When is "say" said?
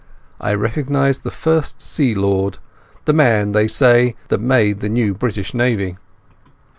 3.67-4.15